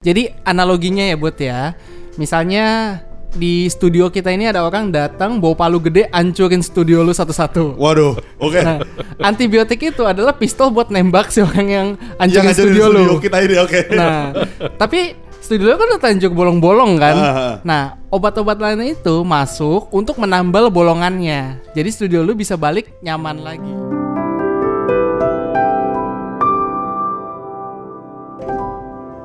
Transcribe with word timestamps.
Jadi 0.00 0.32
analoginya 0.48 1.04
ya 1.04 1.12
buat 1.12 1.36
ya, 1.36 1.76
misalnya 2.16 2.96
di 3.36 3.68
studio 3.68 4.08
kita 4.08 4.32
ini 4.32 4.48
ada 4.48 4.64
orang 4.64 4.88
datang 4.88 5.36
bawa 5.36 5.52
palu 5.52 5.76
gede 5.76 6.08
ancurin 6.08 6.64
studio 6.64 7.04
lu 7.04 7.12
satu-satu. 7.12 7.76
Waduh, 7.76 8.16
oke. 8.40 8.60
Nah, 8.64 8.80
antibiotik 9.20 9.92
itu 9.92 10.00
adalah 10.08 10.32
pistol 10.32 10.72
buat 10.72 10.88
nembak 10.88 11.28
si 11.28 11.44
orang 11.44 11.68
yang 11.68 11.88
Yang 12.16 12.16
ancurin 12.16 12.40
ada 12.48 12.48
di 12.48 12.56
studio, 12.64 12.84
lu. 12.88 13.20
kita 13.20 13.36
ini 13.44 13.56
oke. 13.60 13.80
Nah, 13.92 14.32
tapi 14.80 15.20
studio 15.36 15.68
lu 15.68 15.76
kan 15.76 15.92
udah 15.92 16.00
tanjuk 16.00 16.32
bolong-bolong 16.32 16.96
kan. 16.96 17.16
Ah. 17.20 17.54
Nah, 17.60 18.00
obat-obat 18.08 18.56
lainnya 18.56 18.96
itu 18.96 19.20
masuk 19.20 19.92
untuk 19.92 20.16
menambal 20.16 20.72
bolongannya. 20.72 21.60
Jadi 21.76 21.88
studio 21.92 22.24
lu 22.24 22.32
bisa 22.32 22.56
balik 22.56 22.88
nyaman 23.04 23.44
lagi. 23.44 23.89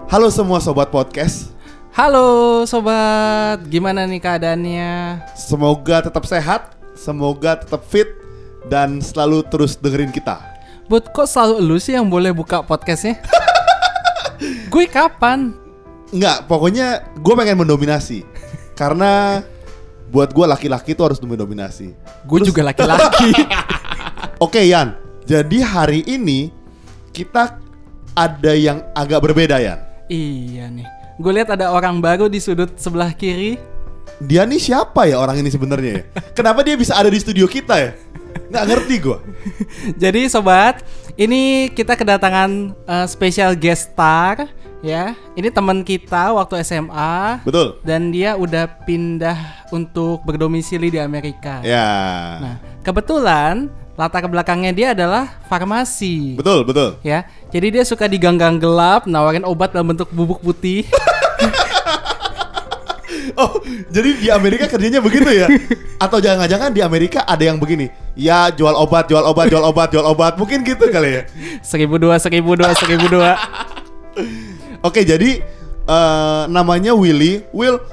Halo 0.05 0.29
semua 0.29 0.61
sobat 0.61 0.93
podcast. 0.93 1.49
Halo 1.89 2.61
sobat, 2.69 3.65
gimana 3.65 4.05
nih 4.05 4.21
keadaannya? 4.21 5.17
Semoga 5.33 6.05
tetap 6.05 6.29
sehat, 6.29 6.77
semoga 6.93 7.57
tetap 7.57 7.81
fit 7.89 8.05
dan 8.69 9.01
selalu 9.01 9.41
terus 9.49 9.73
dengerin 9.73 10.13
kita. 10.13 10.37
Bud, 10.85 11.09
kok 11.09 11.25
selalu 11.25 11.57
lu 11.57 11.77
sih 11.81 11.97
yang 11.97 12.05
boleh 12.05 12.29
buka 12.29 12.61
podcastnya? 12.61 13.17
Gue 14.73 14.85
kapan? 14.85 15.57
Enggak, 16.13 16.45
pokoknya 16.45 17.01
gue 17.17 17.33
pengen 17.33 17.65
mendominasi. 17.65 18.21
Karena 18.77 19.41
buat 20.13 20.29
gue 20.29 20.45
laki-laki 20.45 20.93
itu 20.93 21.01
harus 21.01 21.17
mendominasi. 21.17 21.97
Gue 22.29 22.45
juga 22.45 22.61
laki-laki. 22.61 23.33
Oke 24.45 24.69
Yan, 24.69 24.93
jadi 25.25 25.65
hari 25.65 26.05
ini 26.05 26.53
kita 27.09 27.57
ada 28.13 28.53
yang 28.53 28.85
agak 28.93 29.25
berbeda 29.25 29.57
Yan. 29.57 29.84
Iya 30.09 30.69
nih. 30.69 30.87
Gue 31.15 31.31
lihat 31.31 31.49
ada 31.53 31.71
orang 31.71 32.03
baru 32.03 32.27
di 32.27 32.43
sudut 32.43 32.75
sebelah 32.75 33.15
kiri. 33.15 33.55
Dia 34.19 34.47
nih 34.47 34.61
siapa 34.61 35.07
ya 35.07 35.19
orang 35.19 35.43
ini 35.43 35.49
sebenarnya 35.51 35.91
ya? 35.91 36.03
Kenapa 36.37 36.63
dia 36.63 36.75
bisa 36.79 36.95
ada 36.95 37.07
di 37.11 37.19
studio 37.19 37.47
kita 37.47 37.75
ya? 37.75 37.91
Nggak 38.51 38.65
ngerti 38.67 38.95
gue. 38.99 39.17
Jadi 40.03 40.21
sobat, 40.27 40.83
ini 41.15 41.71
kita 41.71 41.95
kedatangan 41.95 42.75
eh, 42.75 43.07
special 43.07 43.55
guest 43.55 43.91
star 43.95 44.47
ya. 44.85 45.17
Ini 45.33 45.49
teman 45.49 45.81
kita 45.81 46.35
waktu 46.35 46.61
SMA 46.61 47.41
Betul. 47.43 47.81
dan 47.81 48.13
dia 48.13 48.37
udah 48.37 48.69
pindah 48.85 49.67
untuk 49.73 50.21
berdomisili 50.23 50.93
di 50.93 50.99
Amerika. 51.01 51.59
Ya. 51.65 51.89
Nah, 52.39 52.55
kebetulan 52.85 53.71
latar 53.95 54.27
belakangnya 54.27 54.71
dia 54.75 54.87
adalah 54.91 55.39
farmasi. 55.47 56.35
Betul, 56.35 56.67
betul. 56.67 56.99
ya. 57.01 57.23
Jadi 57.51 57.79
dia 57.79 57.83
suka 57.87 58.11
di 58.11 58.19
gang-gang 58.19 58.59
gelap 58.59 59.07
nawarin 59.07 59.47
obat 59.47 59.71
dalam 59.71 59.95
bentuk 59.95 60.11
bubuk 60.11 60.43
putih. 60.43 60.83
Oh, 63.35 63.59
jadi 63.91 64.15
di 64.15 64.27
Amerika 64.31 64.63
kerjanya 64.63 65.03
begitu 65.03 65.27
ya? 65.27 65.51
Atau 65.99 66.23
jangan-jangan 66.23 66.71
di 66.71 66.79
Amerika 66.79 67.27
ada 67.27 67.43
yang 67.43 67.59
begini? 67.59 67.91
Ya, 68.15 68.47
jual 68.47 68.71
obat, 68.71 69.11
jual 69.11 69.19
obat, 69.27 69.51
jual 69.51 69.59
obat, 69.59 69.91
jual 69.91 70.07
obat. 70.07 70.39
Mungkin 70.39 70.63
gitu 70.63 70.87
kali 70.87 71.19
ya. 71.19 71.21
seribu 71.59 71.99
dua, 71.99 72.15
seribu 72.15 72.55
dua, 72.55 72.71
seribu 72.71 73.11
dua. 73.11 73.35
Oke, 74.87 75.03
jadi 75.03 75.43
eh, 75.83 76.43
namanya 76.47 76.95
Willy. 76.95 77.43
Will, 77.51 77.83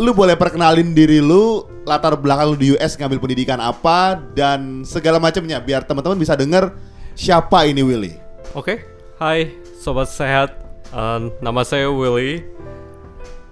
lu 0.00 0.16
boleh 0.16 0.32
perkenalin 0.32 0.96
diri 0.96 1.20
lu, 1.20 1.68
latar 1.84 2.16
belakang 2.16 2.56
lu 2.56 2.56
di 2.56 2.72
US 2.72 2.96
ngambil 2.96 3.20
pendidikan 3.20 3.60
apa 3.60 4.16
dan 4.32 4.80
segala 4.80 5.20
macamnya 5.20 5.60
biar 5.60 5.84
teman-teman 5.84 6.16
bisa 6.16 6.32
denger 6.32 6.72
siapa 7.12 7.68
ini 7.68 7.84
Willy. 7.84 8.16
Oke, 8.56 8.80
hai 9.20 9.52
sobat 9.76 10.08
sehat. 10.08 10.56
Eh, 10.88 11.20
nama 11.44 11.60
saya 11.68 11.92
Willy. 11.92 12.40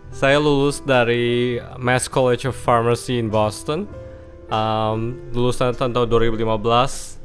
Saya 0.09 0.41
lulus 0.41 0.81
dari 0.81 1.61
Mass 1.77 2.09
College 2.09 2.49
of 2.49 2.57
Pharmacy 2.57 3.21
in 3.21 3.29
Boston. 3.29 3.85
Um, 4.49 5.21
lulusan 5.37 5.77
tahun 5.77 5.93
2015. 5.93 7.21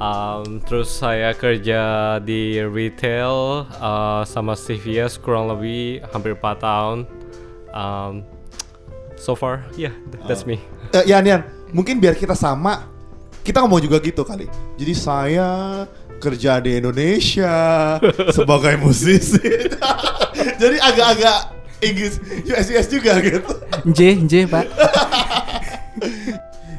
Um, 0.00 0.62
terus 0.64 0.88
saya 0.88 1.36
kerja 1.36 2.16
di 2.24 2.64
retail 2.64 3.68
uh, 3.76 4.24
sama 4.24 4.56
CVS 4.56 5.20
kurang 5.20 5.52
lebih 5.52 6.00
hampir 6.08 6.32
4 6.32 6.64
tahun. 6.64 6.98
Um, 7.76 8.37
so 9.18 9.34
far, 9.34 9.66
yeah, 9.74 9.92
th- 10.08 10.22
that's 10.24 10.46
me. 10.46 10.62
Eh, 10.94 11.04
Yan, 11.10 11.26
Yan, 11.26 11.42
mungkin 11.74 11.98
biar 12.00 12.16
kita 12.16 12.32
sama, 12.32 12.88
kita 13.44 13.60
ngomong 13.60 13.82
juga 13.82 13.98
gitu 14.00 14.22
kali. 14.24 14.46
Jadi 14.78 14.94
saya 14.96 15.84
kerja 16.18 16.58
di 16.58 16.78
Indonesia 16.78 17.54
sebagai 18.36 18.74
musisi. 18.80 19.38
Jadi 20.62 20.76
agak-agak 20.78 21.38
Inggris 21.78 22.18
US 22.50 22.66
US 22.74 22.86
juga 22.90 23.12
gitu. 23.22 23.52
J, 23.94 24.00
J, 24.26 24.34
Pak. 24.50 24.66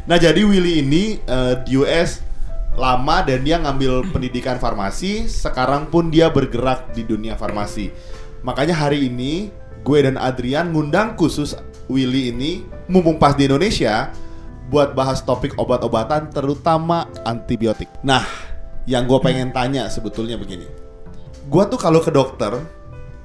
Nah 0.10 0.18
jadi 0.18 0.42
Willy 0.42 0.82
ini 0.82 1.22
eh, 1.22 1.54
di 1.62 1.78
US 1.78 2.26
lama 2.74 3.22
dan 3.22 3.46
dia 3.46 3.62
ngambil 3.62 4.10
pendidikan 4.10 4.58
farmasi. 4.58 5.30
Sekarang 5.30 5.86
pun 5.86 6.10
dia 6.10 6.34
bergerak 6.34 6.98
di 6.98 7.06
dunia 7.06 7.38
farmasi. 7.38 7.94
Makanya 8.42 8.74
hari 8.74 9.06
ini 9.06 9.54
gue 9.86 10.00
dan 10.02 10.18
Adrian 10.18 10.74
ngundang 10.74 11.14
khusus 11.14 11.54
Willy 11.90 12.30
ini 12.32 12.64
mumpung 12.86 13.18
pas 13.18 13.34
di 13.34 13.50
Indonesia 13.50 14.14
buat 14.70 14.94
bahas 14.94 15.26
topik 15.26 15.58
obat-obatan 15.58 16.30
terutama 16.30 17.10
antibiotik. 17.26 17.90
Nah, 18.06 18.24
yang 18.86 19.10
gue 19.10 19.18
pengen 19.20 19.50
tanya 19.50 19.90
sebetulnya 19.90 20.38
begini. 20.38 20.70
Gue 21.50 21.66
tuh 21.66 21.82
kalau 21.82 22.00
ke 22.06 22.14
dokter, 22.14 22.54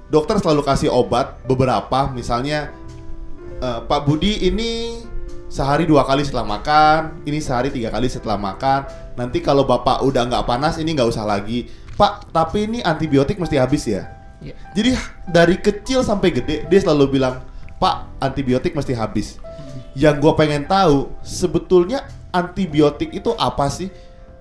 dokter 0.08 0.40
selalu 0.40 0.64
kasih 0.64 0.88
obat 0.88 1.36
beberapa, 1.44 2.08
misalnya 2.08 2.72
Eh, 3.64 3.80
Pak 3.86 4.00
Budi 4.04 4.44
ini 4.44 5.00
sehari 5.48 5.88
dua 5.88 6.04
kali 6.04 6.20
setelah 6.26 6.44
makan, 6.44 7.24
ini 7.24 7.40
sehari 7.40 7.72
tiga 7.72 7.88
kali 7.88 8.10
setelah 8.12 8.36
makan. 8.36 8.84
Nanti 9.14 9.38
kalau 9.40 9.64
bapak 9.64 10.02
udah 10.04 10.26
nggak 10.26 10.44
panas, 10.44 10.76
ini 10.76 10.92
nggak 10.92 11.08
usah 11.08 11.24
lagi. 11.24 11.70
Pak, 11.94 12.34
tapi 12.34 12.66
ini 12.66 12.78
antibiotik 12.82 13.38
mesti 13.38 13.56
habis 13.56 13.86
ya. 13.86 14.10
Ya. 14.42 14.52
Jadi 14.76 14.98
dari 15.30 15.56
kecil 15.56 16.04
sampai 16.04 16.34
gede 16.34 16.66
dia 16.66 16.80
selalu 16.82 17.16
bilang, 17.16 17.40
Pak, 17.84 18.16
antibiotik 18.16 18.72
mesti 18.72 18.96
habis. 18.96 19.36
Yang 19.92 20.24
gue 20.24 20.32
pengen 20.40 20.64
tahu 20.64 21.12
sebetulnya 21.20 22.08
antibiotik 22.32 23.12
itu 23.12 23.36
apa 23.36 23.68
sih? 23.68 23.92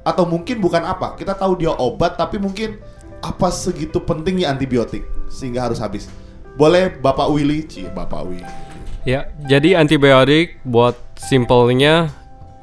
Atau 0.08 0.24
mungkin 0.24 0.64
bukan 0.64 0.80
apa? 0.80 1.20
Kita 1.20 1.36
tahu 1.36 1.60
dia 1.60 1.76
obat, 1.76 2.16
tapi 2.16 2.40
mungkin 2.40 2.80
apa 3.20 3.52
segitu 3.52 4.00
pentingnya 4.00 4.48
antibiotik 4.48 5.04
sehingga 5.28 5.68
harus 5.68 5.84
habis? 5.84 6.08
Boleh 6.56 6.88
Bapak 7.04 7.28
Willy, 7.36 7.68
Cie, 7.68 7.92
Bapak 7.92 8.24
Willy. 8.24 8.48
Ya, 9.04 9.28
jadi 9.44 9.76
antibiotik 9.76 10.64
buat 10.64 10.96
simpelnya 11.20 12.08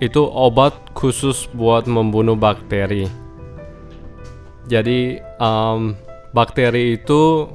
itu 0.01 0.25
obat 0.25 0.73
khusus 0.97 1.45
buat 1.53 1.85
membunuh 1.85 2.41
bakteri. 2.41 3.05
Jadi 4.65 5.21
um, 5.37 5.93
bakteri 6.33 6.97
itu 6.97 7.53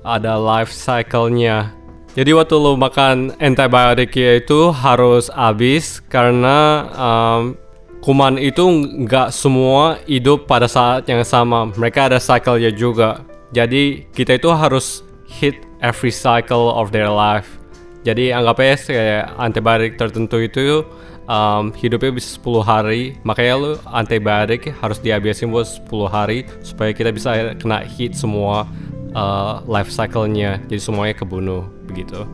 ada 0.00 0.40
life 0.40 0.72
cycle-nya. 0.72 1.83
Jadi 2.14 2.30
waktu 2.30 2.54
lo 2.54 2.78
makan 2.78 3.34
antibiotiknya 3.42 4.38
itu 4.38 4.70
harus 4.70 5.26
habis 5.34 5.98
karena 6.06 6.86
um, 6.94 7.58
kuman 8.06 8.38
itu 8.38 8.62
nggak 9.02 9.34
semua 9.34 9.98
hidup 10.06 10.46
pada 10.46 10.70
saat 10.70 11.10
yang 11.10 11.26
sama. 11.26 11.74
Mereka 11.74 12.06
ada 12.14 12.22
cycle-nya 12.22 12.70
juga. 12.70 13.26
Jadi 13.50 14.06
kita 14.14 14.38
itu 14.38 14.46
harus 14.54 15.02
hit 15.26 15.58
every 15.82 16.14
cycle 16.14 16.70
of 16.70 16.94
their 16.94 17.10
life. 17.10 17.58
Jadi 18.06 18.30
anggap 18.30 18.62
aja 18.62 18.94
kayak 18.94 19.24
antibiotik 19.34 19.92
tertentu 19.98 20.38
itu 20.38 20.86
um, 21.26 21.74
hidupnya 21.74 22.14
bisa 22.14 22.38
10 22.38 22.62
hari. 22.62 23.02
Makanya 23.26 23.54
lu 23.58 23.72
antibiotik 23.90 24.70
harus 24.78 25.02
dihabisin 25.02 25.50
buat 25.50 25.66
10 25.66 26.06
hari 26.06 26.46
supaya 26.62 26.94
kita 26.94 27.10
bisa 27.10 27.58
kena 27.58 27.82
hit 27.82 28.14
semua 28.14 28.70
uh, 29.14 29.62
life 29.64 29.88
cycle-nya. 29.88 30.60
Jadi 30.68 30.82
semuanya 30.82 31.14
kebunuh 31.16 31.64
begitu. 31.86 32.26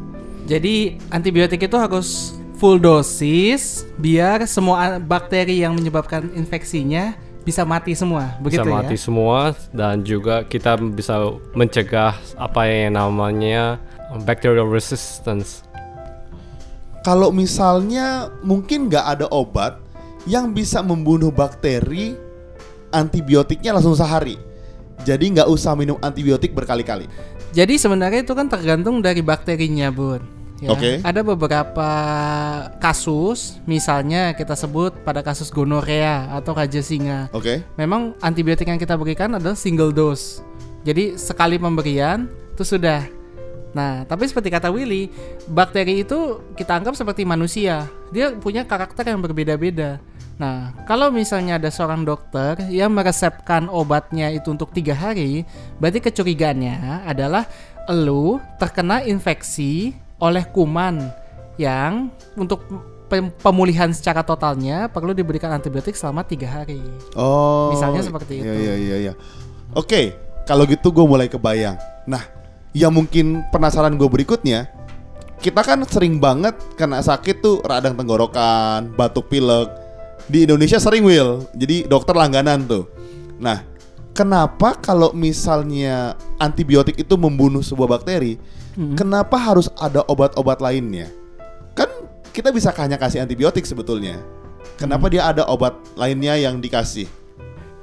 Jadi 0.50 0.98
antibiotik 1.14 1.62
itu 1.62 1.76
harus 1.78 2.34
full 2.58 2.76
dosis 2.76 3.88
biar 3.96 4.44
semua 4.44 5.00
bakteri 5.00 5.62
yang 5.62 5.72
menyebabkan 5.72 6.28
infeksinya 6.36 7.16
bisa 7.40 7.64
mati 7.64 7.96
semua, 7.96 8.36
begitu 8.36 8.68
bisa 8.68 8.76
mati 8.76 8.96
ya? 8.96 9.00
semua 9.00 9.56
dan 9.72 10.04
juga 10.04 10.44
kita 10.44 10.76
bisa 10.76 11.40
mencegah 11.56 12.12
apa 12.36 12.68
yang 12.68 13.00
namanya 13.00 13.80
bacterial 14.28 14.68
resistance. 14.68 15.64
Kalau 17.00 17.32
misalnya 17.32 18.28
mungkin 18.44 18.92
nggak 18.92 19.06
ada 19.16 19.26
obat 19.32 19.80
yang 20.28 20.52
bisa 20.52 20.84
membunuh 20.84 21.32
bakteri, 21.32 22.12
antibiotiknya 22.92 23.72
langsung 23.72 23.96
sehari. 23.96 24.36
Jadi 25.04 25.36
nggak 25.36 25.48
usah 25.48 25.72
minum 25.76 25.96
antibiotik 26.00 26.52
berkali-kali. 26.52 27.08
Jadi 27.50 27.74
sebenarnya 27.80 28.22
itu 28.22 28.32
kan 28.36 28.46
tergantung 28.46 29.02
dari 29.02 29.24
bakterinya, 29.24 29.90
Bun. 29.90 30.22
Ya, 30.60 30.76
Oke. 30.76 31.00
Ada 31.00 31.24
beberapa 31.24 31.90
kasus, 32.84 33.56
misalnya 33.64 34.36
kita 34.36 34.52
sebut 34.52 34.92
pada 35.08 35.24
kasus 35.24 35.48
gonorea 35.48 36.28
atau 36.36 36.52
raja 36.52 36.84
singa. 36.84 37.32
Oke? 37.32 37.64
Memang 37.80 38.12
antibiotik 38.20 38.68
yang 38.68 38.76
kita 38.76 38.92
berikan 39.00 39.32
adalah 39.32 39.56
single 39.56 39.88
dose. 39.88 40.44
Jadi 40.84 41.16
sekali 41.16 41.56
pemberian 41.56 42.28
itu 42.52 42.64
sudah 42.64 43.20
Nah, 43.70 44.02
tapi 44.02 44.26
seperti 44.26 44.50
kata 44.50 44.66
Willy, 44.70 45.06
bakteri 45.46 46.02
itu 46.02 46.42
kita 46.58 46.74
anggap 46.74 46.98
seperti 46.98 47.22
manusia. 47.22 47.86
Dia 48.10 48.34
punya 48.34 48.66
karakter 48.66 49.06
yang 49.06 49.22
berbeda-beda. 49.22 50.02
Nah, 50.40 50.72
kalau 50.88 51.12
misalnya 51.12 51.60
ada 51.60 51.68
seorang 51.68 52.00
dokter 52.08 52.56
yang 52.72 52.96
meresepkan 52.96 53.68
obatnya 53.68 54.32
itu 54.32 54.48
untuk 54.48 54.72
tiga 54.72 54.96
hari, 54.96 55.44
berarti 55.76 56.00
kecurigaannya 56.00 57.04
adalah 57.04 57.44
elu 57.84 58.40
terkena 58.56 59.04
infeksi 59.04 59.92
oleh 60.16 60.48
kuman 60.48 61.12
yang 61.60 62.08
untuk 62.40 62.64
pem- 63.12 63.34
pemulihan 63.36 63.92
secara 63.92 64.24
totalnya 64.24 64.88
perlu 64.88 65.12
diberikan 65.12 65.52
antibiotik 65.52 65.92
selama 65.92 66.24
tiga 66.24 66.48
hari. 66.48 66.80
Oh. 67.12 67.76
Misalnya 67.76 68.00
seperti 68.00 68.40
iya, 68.40 68.44
itu. 68.48 68.56
Iya 68.64 68.74
iya 68.80 68.96
iya. 68.96 69.12
Oke, 69.76 70.16
kalau 70.48 70.64
gitu 70.64 70.88
gue 70.88 71.04
mulai 71.04 71.28
kebayang. 71.28 71.76
Nah, 72.08 72.24
yang 72.72 72.96
mungkin 72.96 73.44
penasaran 73.52 73.92
gue 74.00 74.08
berikutnya, 74.08 74.72
kita 75.44 75.60
kan 75.60 75.84
sering 75.84 76.16
banget 76.16 76.56
kena 76.80 77.04
sakit 77.04 77.44
tuh 77.44 77.60
radang 77.60 77.92
tenggorokan, 77.92 78.88
batuk 78.96 79.28
pilek. 79.28 79.89
Di 80.30 80.46
Indonesia 80.46 80.78
sering 80.78 81.02
Will, 81.02 81.42
jadi 81.58 81.90
dokter 81.90 82.14
langganan 82.14 82.62
tuh. 82.62 82.86
Nah, 83.42 83.66
kenapa 84.14 84.78
kalau 84.78 85.10
misalnya 85.10 86.14
antibiotik 86.38 87.02
itu 87.02 87.18
membunuh 87.18 87.66
sebuah 87.66 87.98
bakteri, 87.98 88.38
kenapa 88.94 89.34
harus 89.34 89.66
ada 89.74 90.06
obat-obat 90.06 90.62
lainnya? 90.62 91.10
Kan 91.74 91.90
kita 92.30 92.54
bisa 92.54 92.70
hanya 92.78 92.94
kasih 92.94 93.26
antibiotik 93.26 93.66
sebetulnya. 93.66 94.22
Kenapa 94.78 95.10
dia 95.10 95.26
ada 95.26 95.42
obat 95.50 95.74
lainnya 95.98 96.38
yang 96.38 96.62
dikasih? 96.62 97.10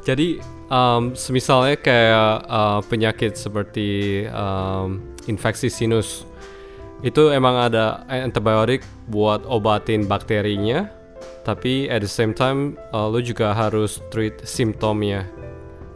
Jadi 0.07 0.39
um, 0.71 1.11
semisalnya 1.19 1.75
kayak 1.75 2.47
uh, 2.47 2.79
penyakit 2.88 3.35
seperti 3.35 4.23
um, 4.31 5.03
infeksi 5.27 5.67
sinus 5.67 6.23
itu 7.03 7.29
emang 7.29 7.59
ada 7.59 8.07
antibiotik 8.07 8.81
buat 9.05 9.45
obatin 9.45 10.07
bakterinya, 10.09 10.89
tapi 11.47 11.88
at 11.88 12.03
the 12.03 12.09
same 12.09 12.35
time 12.35 12.75
uh, 12.91 13.07
lu 13.07 13.24
juga 13.24 13.56
harus 13.56 14.03
treat 14.12 14.35
simptomnya. 14.44 15.27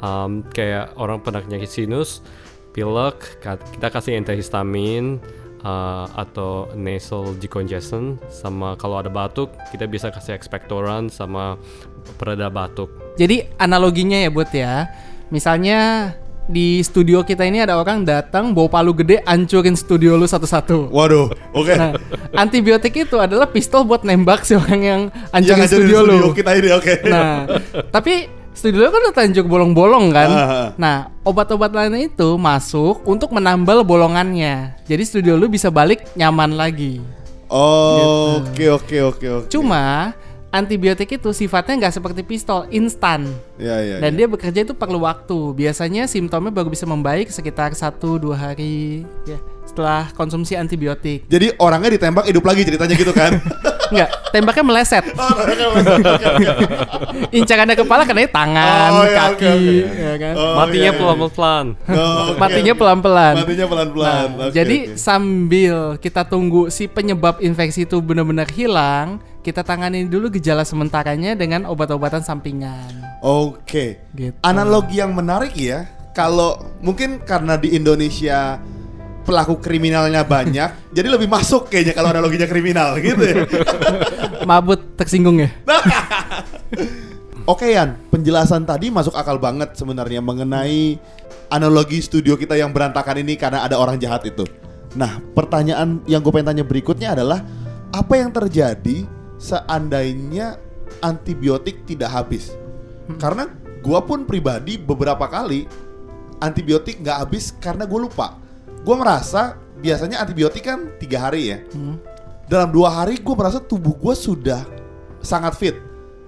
Um, 0.01 0.41
kayak 0.49 0.97
orang 0.97 1.21
pernah 1.21 1.45
penyakit 1.45 1.69
sinus, 1.69 2.25
pilek, 2.73 3.37
kita 3.45 3.87
kasih 3.93 4.17
antihistamin 4.17 5.21
uh, 5.61 6.09
atau 6.17 6.73
nasal 6.73 7.37
decongestant, 7.37 8.17
sama 8.33 8.73
kalau 8.81 8.97
ada 8.97 9.13
batuk 9.13 9.53
kita 9.69 9.85
bisa 9.85 10.09
kasih 10.09 10.33
expectorant 10.33 11.13
sama 11.13 11.59
pereda 12.17 12.49
batuk. 12.49 12.89
Jadi 13.19 13.45
analoginya 13.61 14.17
ya 14.17 14.33
buat 14.33 14.49
ya. 14.49 14.89
Misalnya 15.29 16.11
di 16.47 16.81
studio 16.81 17.21
kita 17.21 17.45
ini 17.45 17.61
ada 17.61 17.77
orang 17.77 18.01
datang 18.01 18.51
bawa 18.51 18.67
palu 18.67 18.91
gede 18.97 19.21
ancurin 19.23 19.77
studio 19.77 20.17
lu 20.17 20.25
satu-satu. 20.25 20.89
Waduh, 20.89 21.29
oke. 21.53 21.73
Nah, 21.77 21.93
antibiotik 22.33 23.05
itu 23.07 23.17
adalah 23.17 23.45
pistol 23.45 23.85
buat 23.85 24.01
nembak 24.01 24.41
si 24.43 24.57
orang 24.57 24.81
yang 24.81 25.01
Yang 25.09 25.31
ancurin 25.31 25.57
ngajarin 25.61 25.85
studio, 25.85 25.97
lu. 26.01 26.29
kita 26.33 26.51
ini 26.57 26.69
oke. 26.73 26.93
Nah, 27.07 27.29
tapi 27.93 28.13
studio 28.51 28.83
lu 28.83 28.89
kan 28.91 29.01
udah 29.09 29.15
tanjuk 29.15 29.45
bolong-bolong 29.47 30.11
kan. 30.11 30.29
Ah. 30.29 30.67
Nah, 30.75 30.97
obat-obat 31.23 31.71
lainnya 31.71 32.09
itu 32.09 32.29
masuk 32.35 33.05
untuk 33.05 33.31
menambal 33.31 33.85
bolongannya. 33.85 34.75
Jadi 34.89 35.03
studio 35.05 35.37
lu 35.37 35.47
bisa 35.47 35.69
balik 35.69 36.03
nyaman 36.17 36.57
lagi. 36.57 36.99
Oh, 37.51 38.39
Oke 38.39 38.71
oke 38.71 38.97
oke 39.03 39.27
oke. 39.27 39.47
Cuma 39.51 40.15
antibiotik 40.51 41.15
itu 41.15 41.31
sifatnya 41.31 41.87
nggak 41.87 41.95
seperti 41.95 42.21
pistol, 42.27 42.67
instan. 42.69 43.25
Ya 43.55 43.79
ya. 43.79 43.97
Dan 44.03 44.15
ya. 44.15 44.23
dia 44.23 44.27
bekerja 44.27 44.59
itu 44.67 44.75
perlu 44.75 45.07
waktu. 45.07 45.55
Biasanya 45.55 46.05
simptomnya 46.05 46.51
baru 46.51 46.67
bisa 46.67 46.83
membaik 46.83 47.31
sekitar 47.31 47.71
1-2 47.71 48.35
hari 48.35 49.07
ya 49.23 49.39
setelah 49.65 50.11
konsumsi 50.13 50.59
antibiotik. 50.59 51.23
Jadi 51.31 51.55
orangnya 51.55 51.95
ditembak 51.95 52.27
hidup 52.27 52.43
lagi 52.43 52.67
ceritanya 52.67 52.95
gitu 52.99 53.15
kan? 53.15 53.39
Enggak, 53.91 54.09
tembaknya 54.31 54.63
meleset. 54.63 55.03
Incarannya 57.39 57.75
kepala 57.75 58.07
kena 58.07 58.23
tangan, 58.31 58.89
Oh, 58.91 59.03
iya, 59.03 59.15
kaki, 59.19 59.35
oke, 59.35 59.51
oke. 59.51 59.99
ya 59.99 60.15
kan. 60.15 60.33
Oh, 60.39 60.55
Matinya 60.63 60.79
iya, 60.79 60.91
iya. 60.95 60.99
pelan-pelan. 60.99 61.65
Oh, 61.75 62.23
oke, 62.31 62.39
Matinya 62.39 62.73
pelan-pelan. 62.79 63.33
Matinya 63.43 63.67
pelan-pelan. 63.67 64.27
Nah, 64.31 64.47
Oke, 64.47 64.55
jadi 64.55 64.77
oke. 64.87 64.95
sambil 64.95 65.75
kita 65.99 66.23
tunggu 66.23 66.71
si 66.71 66.87
penyebab 66.87 67.43
infeksi 67.43 67.83
itu 67.83 67.99
benar-benar 67.99 68.47
hilang, 68.55 69.19
kita 69.41 69.65
tangani 69.65 70.05
dulu 70.05 70.29
gejala 70.29 70.61
sementaranya 70.61 71.33
dengan 71.33 71.65
obat-obatan 71.65 72.21
sampingan. 72.21 73.21
Oke. 73.25 74.05
Gitu. 74.13 74.37
Analogi 74.45 75.01
yang 75.01 75.17
menarik 75.17 75.57
ya. 75.57 75.89
Kalau 76.13 76.61
mungkin 76.85 77.25
karena 77.25 77.57
di 77.57 77.73
Indonesia 77.73 78.61
pelaku 79.25 79.57
kriminalnya 79.57 80.21
banyak, 80.21 80.69
jadi 80.95 81.07
lebih 81.09 81.25
masuk 81.25 81.73
kayaknya 81.73 81.97
kalau 81.97 82.13
analoginya 82.13 82.45
kriminal 82.45 82.97
gitu 83.01 83.21
ya. 83.21 83.35
Mabut 84.49 84.93
tersinggung 84.93 85.41
ya? 85.41 85.49
Oke 87.51 87.73
Yan, 87.73 87.97
penjelasan 88.13 88.69
tadi 88.69 88.93
masuk 88.93 89.17
akal 89.17 89.41
banget 89.41 89.73
sebenarnya 89.73 90.21
mengenai 90.21 91.01
analogi 91.49 91.97
studio 91.97 92.37
kita 92.37 92.53
yang 92.53 92.69
berantakan 92.69 93.25
ini 93.25 93.33
karena 93.33 93.65
ada 93.65 93.81
orang 93.81 93.97
jahat 93.97 94.21
itu. 94.29 94.45
Nah, 94.93 95.17
pertanyaan 95.33 96.03
yang 96.05 96.21
gue 96.21 96.29
pengen 96.29 96.53
tanya 96.53 96.65
berikutnya 96.67 97.17
adalah 97.17 97.41
apa 97.91 98.13
yang 98.13 98.29
terjadi 98.29 99.20
seandainya 99.41 100.61
antibiotik 101.01 101.81
tidak 101.89 102.13
habis? 102.13 102.53
Karena 103.17 103.49
gue 103.81 103.99
pun 104.05 104.29
pribadi 104.29 104.77
beberapa 104.77 105.25
kali 105.25 105.65
antibiotik 106.37 107.01
nggak 107.01 107.17
habis 107.25 107.49
karena 107.57 107.89
gue 107.89 107.99
lupa. 108.05 108.37
Gue 108.85 108.93
merasa 108.93 109.57
biasanya 109.81 110.21
antibiotik 110.21 110.61
kan 110.69 110.93
tiga 111.01 111.25
hari 111.25 111.57
ya. 111.57 111.57
Dalam 112.45 112.69
dua 112.69 112.93
hari 112.93 113.17
gue 113.17 113.33
merasa 113.33 113.57
tubuh 113.57 113.97
gue 113.97 114.13
sudah 114.13 114.61
sangat 115.25 115.57
fit 115.57 115.77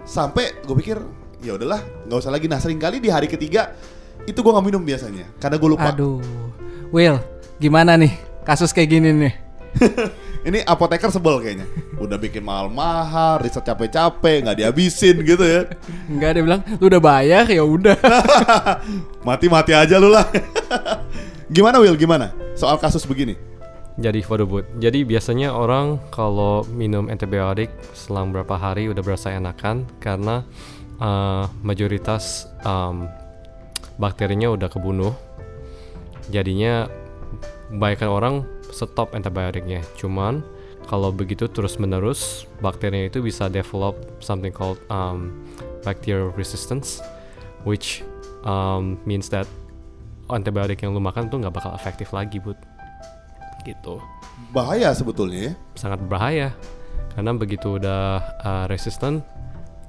sampai 0.03 0.65
gue 0.65 0.75
pikir 0.77 0.97
ya 1.43 1.55
udahlah 1.57 1.81
nggak 2.07 2.19
usah 2.23 2.31
lagi 2.31 2.47
nah 2.47 2.59
sering 2.61 2.79
kali 2.79 3.03
di 3.03 3.11
hari 3.11 3.27
ketiga 3.27 3.75
itu 4.23 4.39
gue 4.39 4.51
nggak 4.51 4.63
minum 4.63 4.83
biasanya 4.83 5.27
karena 5.41 5.57
gue 5.59 5.69
lupa 5.75 5.89
Aduh. 5.91 6.21
Will, 6.93 7.17
gimana 7.57 7.97
nih 7.97 8.13
kasus 8.45 8.69
kayak 8.69 8.89
gini 8.93 9.09
nih? 9.11 9.33
ini 10.43 10.59
apoteker 10.67 11.07
sebel 11.07 11.39
kayaknya 11.39 11.67
udah 11.95 12.19
bikin 12.19 12.43
mahal-mahal 12.43 13.39
riset 13.39 13.63
capek-capek 13.63 14.43
nggak 14.43 14.57
dihabisin 14.59 15.23
gitu 15.23 15.43
ya 15.43 15.61
Enggak 16.11 16.35
dia 16.35 16.43
bilang, 16.43 16.61
lu 16.79 16.85
udah 16.91 17.01
bayar 17.01 17.47
ya 17.47 17.63
udah. 17.63 17.95
mati-mati 19.27 19.71
aja 19.71 19.95
lu 19.97 20.11
lah 20.11 20.27
gimana 21.47 21.79
Will 21.79 21.95
gimana 21.95 22.35
soal 22.59 22.75
kasus 22.77 23.07
begini 23.07 23.39
Jadi 23.93 24.25
waduh. 24.25 24.65
Jadi 24.81 25.05
biasanya 25.05 25.53
orang 25.53 26.01
kalau 26.09 26.65
minum 26.65 27.13
antibiotik 27.13 27.69
selang 27.93 28.33
berapa 28.33 28.57
hari 28.57 28.89
udah 28.89 29.05
berasa 29.05 29.29
enakan 29.29 29.85
karena 30.01 30.41
uh, 30.97 31.45
mayoritas 31.61 32.49
um, 32.65 33.05
bakterinya 34.01 34.49
udah 34.49 34.65
kebunuh. 34.65 35.13
Jadinya 36.33 36.89
kebanyakan 37.69 38.09
orang 38.09 38.35
stop 38.73 39.13
antibiotiknya. 39.13 39.85
Cuman 39.95 40.41
kalau 40.89 41.13
begitu 41.13 41.47
terus 41.47 41.79
menerus 41.79 42.49
bakterinya 42.59 43.07
itu 43.07 43.23
bisa 43.23 43.47
develop 43.47 43.95
something 44.19 44.51
called 44.51 44.81
um, 44.91 45.31
bacterial 45.85 46.33
resistance, 46.35 46.99
which 47.63 48.03
um, 48.43 48.99
means 49.07 49.31
that 49.31 49.47
antibiotik 50.27 50.81
yang 50.81 50.91
lu 50.91 50.99
makan 50.99 51.29
tuh 51.29 51.39
nggak 51.39 51.53
bakal 51.53 51.71
efektif 51.77 52.11
lagi, 52.11 52.41
Bud. 52.41 52.57
Gitu. 53.63 53.95
Bahaya 54.51 54.91
sebetulnya 54.91 55.51
ya. 55.51 55.53
Sangat 55.77 56.03
berbahaya 56.03 56.51
karena 57.13 57.31
begitu 57.37 57.77
udah 57.77 58.19
uh, 58.41 58.65
resisten 58.65 59.21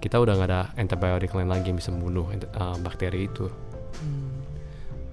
kita 0.04 0.20
udah 0.20 0.36
nggak 0.36 0.50
ada 0.52 0.62
antibiotik 0.76 1.32
lain 1.32 1.48
lagi 1.48 1.72
yang 1.72 1.80
bisa 1.80 1.88
membunuh 1.88 2.28
uh, 2.28 2.76
bakteri 2.84 3.24
itu. 3.24 3.48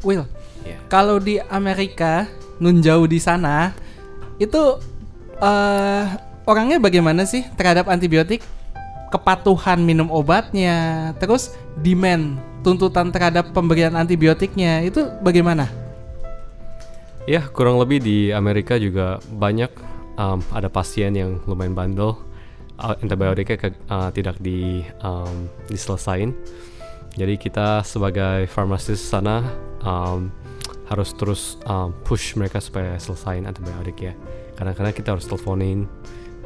Will, 0.03 0.27
ya 0.67 0.75
kalau 0.91 1.15
di 1.15 1.39
Amerika, 1.39 2.27
nun 2.61 2.79
jauh 2.85 3.09
di 3.09 3.17
sana, 3.17 3.73
itu 4.37 4.77
eh 5.41 6.05
orangnya 6.45 6.77
bagaimana 6.77 7.25
sih 7.25 7.43
terhadap 7.57 7.89
antibiotik? 7.89 8.45
Kepatuhan 9.11 9.83
minum 9.83 10.07
obatnya, 10.07 11.11
terus 11.19 11.51
demand 11.83 12.39
tuntutan 12.63 13.11
terhadap 13.11 13.51
pemberian 13.51 13.97
antibiotiknya 13.99 14.87
itu 14.87 15.03
bagaimana? 15.19 15.81
ya 17.29 17.45
kurang 17.53 17.77
lebih 17.77 18.01
di 18.01 18.33
Amerika 18.33 18.77
juga 18.81 19.21
banyak 19.29 19.69
um, 20.17 20.41
ada 20.53 20.69
pasien 20.71 21.13
yang 21.13 21.37
lumayan 21.45 21.77
bandel 21.77 22.17
uh, 22.81 22.95
antibiotiknya 22.97 23.57
ke- 23.57 23.81
uh, 23.89 24.09
tidak 24.09 24.41
di 24.41 24.81
um, 25.05 25.45
diselesain 25.69 26.33
jadi 27.13 27.35
kita 27.37 27.85
sebagai 27.85 28.47
farmasis 28.49 29.03
sana 29.03 29.45
um, 29.85 30.33
harus 30.91 31.15
terus 31.15 31.41
um, 31.63 31.95
push 32.03 32.35
mereka 32.35 32.59
supaya 32.59 32.99
selesain 32.99 33.47
antibiotik 33.47 33.95
ya 34.01 34.13
kadang-kadang 34.53 34.91
kita 34.91 35.09
harus 35.15 35.23
teleponin 35.23 35.87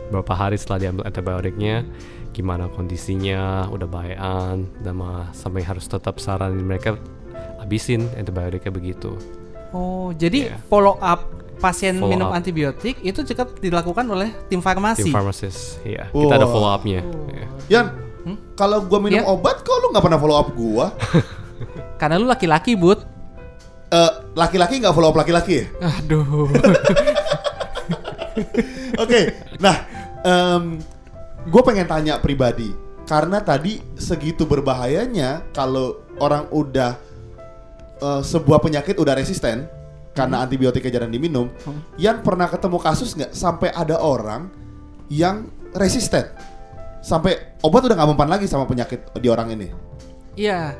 beberapa 0.07 0.31
hari 0.31 0.53
setelah 0.55 0.79
diambil 0.79 1.03
antibiotiknya 1.03 1.81
gimana 2.29 2.69
kondisinya 2.69 3.65
udah 3.67 3.89
bayan 3.89 4.69
dan 4.79 4.93
mah 4.93 5.33
sampai 5.33 5.65
harus 5.65 5.83
tetap 5.83 6.21
saranin 6.21 6.61
mereka 6.61 6.93
habisin 7.57 8.05
antibiotiknya 8.13 8.69
begitu 8.69 9.17
Oh, 9.73 10.15
jadi 10.15 10.53
Iya. 10.53 10.57
follow 10.71 10.95
up 10.95 11.27
pasien 11.57 11.99
Follow 11.99 12.07
minum 12.07 12.29
up. 12.29 12.37
antibiotik 12.37 12.95
itu 13.01 13.19
juga 13.23 13.43
dilakukan 13.49 14.05
oleh 14.05 14.31
tim 14.45 14.55
Tim 14.55 14.61
farmasi. 14.61 15.09
pharmacist, 15.09 15.83
iya. 15.83 16.07
Kita 16.07 16.31
ada 16.33 16.47
follow 16.47 16.69
up-nya. 16.69 17.03
Iya. 17.27 17.45
Yan, 17.67 17.85
kalau 18.55 18.87
gua 18.87 19.03
minum 19.03 19.19
Ya. 19.19 19.27
obat, 19.27 19.67
kok 19.67 19.75
lu 19.75 19.91
nggak 19.91 19.99
pernah 19.99 20.15
follow 20.15 20.37
up 20.37 20.47
gua? 20.55 20.95
Karena 21.99 22.15
lu 22.15 22.23
laki-laki, 22.25 22.75
Bud. 22.75 23.03
Laki-laki 24.35 24.83
nggak 24.83 24.91
follow 24.91 25.15
up 25.15 25.17
laki-laki 25.17 25.63
ya? 25.63 25.65
Aduh. 25.79 26.51
Oke, 29.03 29.31
nah, 29.63 29.87
gue 31.47 31.61
pengen 31.63 31.87
tanya 31.87 32.19
pribadi 32.19 32.75
karena 33.07 33.39
tadi 33.39 33.79
segitu 33.95 34.43
berbahayanya 34.43 35.45
kalau 35.55 36.03
orang 36.19 36.49
udah 36.51 36.99
eh, 38.03 38.21
sebuah 38.25 38.59
penyakit 38.59 38.99
udah 38.99 39.15
resisten 39.15 39.71
karena 40.11 40.43
antibiotiknya 40.43 40.99
jarang 40.99 41.11
diminum. 41.15 41.47
Yang 41.95 42.23
pernah 42.27 42.51
ketemu 42.51 42.77
kasus 42.83 43.15
nggak 43.15 43.31
sampai 43.31 43.71
ada 43.71 43.99
orang 44.03 44.51
yang 45.07 45.47
resisten 45.75 46.27
sampai 47.05 47.37
obat 47.61 47.85
udah 47.85 47.93
nggak 47.93 48.09
mempan 48.09 48.29
lagi 48.33 48.49
sama 48.49 48.65
penyakit 48.65 49.13
di 49.21 49.29
orang 49.29 49.53
ini. 49.53 49.69
Iya. 50.33 50.73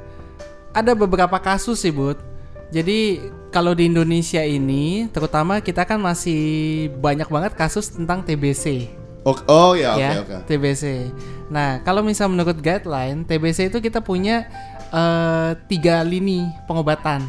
Ada 0.74 0.92
beberapa 0.98 1.38
kasus 1.40 1.80
sih, 1.80 1.94
Bud. 1.94 2.20
Jadi 2.74 3.22
kalau 3.54 3.72
di 3.72 3.88
Indonesia 3.88 4.42
ini, 4.44 5.08
terutama 5.14 5.62
kita 5.64 5.86
kan 5.88 6.02
masih 6.02 6.90
banyak 7.00 7.30
banget 7.30 7.54
kasus 7.56 7.94
tentang 7.94 8.26
TBC. 8.26 8.90
Oh, 9.26 9.38
oh 9.50 9.72
ya, 9.74 9.98
oke 9.98 10.02
ya, 10.02 10.12
oke. 10.22 10.36
TBC. 10.46 10.84
Nah, 11.50 11.82
kalau 11.82 12.06
misal 12.06 12.30
menurut 12.30 12.62
guideline, 12.62 13.26
TBC 13.26 13.74
itu 13.74 13.82
kita 13.82 13.98
punya 13.98 14.46
eh, 14.94 15.52
tiga 15.66 16.06
lini 16.06 16.46
pengobatan. 16.70 17.26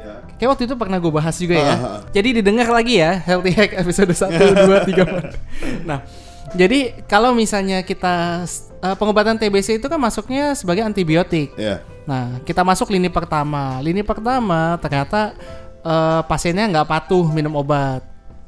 Ya. 0.00 0.24
Kayak 0.40 0.48
waktu 0.56 0.64
itu 0.64 0.74
pernah 0.80 0.96
gue 0.96 1.12
bahas 1.12 1.36
juga 1.36 1.60
ya. 1.60 1.66
Ah, 1.66 1.76
ah, 1.76 1.84
ah. 1.84 2.00
Jadi 2.12 2.40
didengar 2.40 2.72
lagi 2.72 3.04
ya 3.04 3.20
Healthy 3.20 3.52
Hack 3.52 3.72
episode 3.76 4.12
1, 4.16 4.32
2, 4.32 4.88
3, 4.88 5.84
4. 5.84 5.88
Nah, 5.88 6.00
jadi 6.56 7.04
kalau 7.04 7.36
misalnya 7.36 7.84
kita 7.84 8.46
eh, 8.80 8.96
pengobatan 8.96 9.36
TBC 9.36 9.82
itu 9.82 9.86
kan 9.92 10.00
masuknya 10.00 10.56
sebagai 10.56 10.88
antibiotik. 10.88 11.52
Ya. 11.60 11.84
Nah, 12.06 12.38
kita 12.46 12.62
masuk 12.62 12.94
lini 12.94 13.10
pertama. 13.10 13.82
Lini 13.82 14.00
pertama 14.06 14.78
ternyata 14.78 15.34
eh, 15.82 16.20
pasiennya 16.24 16.70
nggak 16.70 16.88
patuh 16.88 17.26
minum 17.34 17.52
obat. 17.58 18.00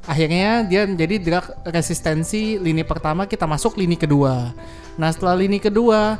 Akhirnya 0.07 0.63
dia 0.65 0.87
menjadi 0.87 1.15
drug 1.19 1.45
resistensi 1.69 2.55
lini 2.57 2.81
pertama 2.87 3.27
kita 3.27 3.43
masuk 3.43 3.75
lini 3.75 3.99
kedua. 3.99 4.55
Nah, 4.95 5.11
setelah 5.11 5.35
lini 5.37 5.59
kedua 5.59 6.17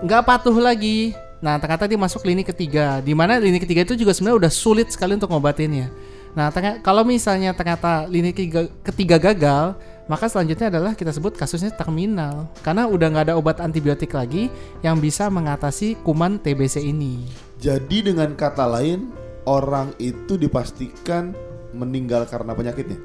nggak 0.00 0.22
patuh 0.24 0.56
lagi. 0.56 1.12
Nah, 1.42 1.60
ternyata 1.60 1.84
dia 1.84 1.98
masuk 2.00 2.24
lini 2.24 2.46
ketiga. 2.46 3.02
Di 3.02 3.12
mana 3.12 3.36
lini 3.36 3.60
ketiga 3.60 3.84
itu 3.84 3.98
juga 3.98 4.16
sebenarnya 4.16 4.46
udah 4.46 4.52
sulit 4.54 4.88
sekali 4.88 5.18
untuk 5.18 5.28
ngobatinnya. 5.28 5.92
Nah, 6.32 6.48
ternyata, 6.52 6.80
kalau 6.80 7.04
misalnya 7.04 7.52
ternyata 7.52 8.08
lini 8.08 8.32
ketiga, 8.32 8.68
ketiga 8.84 9.16
gagal, 9.20 9.76
maka 10.06 10.30
selanjutnya 10.30 10.70
adalah 10.70 10.94
kita 10.94 11.10
sebut 11.10 11.34
kasusnya 11.34 11.74
terminal. 11.74 12.46
Karena 12.62 12.86
udah 12.86 13.06
nggak 13.10 13.24
ada 13.30 13.34
obat 13.34 13.58
antibiotik 13.58 14.14
lagi 14.14 14.46
yang 14.80 14.98
bisa 14.98 15.26
mengatasi 15.26 15.98
kuman 16.02 16.38
TBC 16.38 16.82
ini. 16.82 17.26
Jadi 17.58 18.06
dengan 18.10 18.34
kata 18.38 18.66
lain, 18.70 19.10
orang 19.46 19.90
itu 19.98 20.38
dipastikan 20.38 21.34
meninggal 21.74 22.24
karena 22.26 22.54
penyakitnya. 22.54 22.98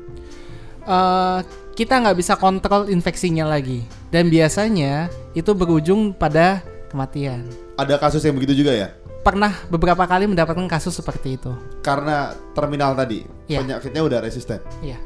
eh 0.82 1.40
kita 1.78 2.02
nggak 2.02 2.18
bisa 2.18 2.34
kontrol 2.42 2.90
infeksinya 2.90 3.46
lagi 3.46 3.86
dan 4.10 4.34
biasanya 4.34 5.14
itu 5.38 5.54
berujung 5.54 6.10
pada 6.10 6.66
kematian. 6.90 7.46
Ada 7.78 8.02
kasus 8.02 8.26
yang 8.26 8.34
begitu 8.34 8.66
juga 8.66 8.74
ya? 8.74 8.90
Pernah 9.22 9.54
beberapa 9.70 10.02
kali 10.10 10.26
mendapatkan 10.26 10.66
kasus 10.66 10.98
seperti 10.98 11.38
itu. 11.38 11.54
Karena 11.86 12.34
terminal 12.58 12.98
tadi, 12.98 13.22
Iya. 13.46 13.62
penyakitnya 13.62 14.02
udah 14.02 14.20
resisten. 14.26 14.58
Iya. 14.82 14.98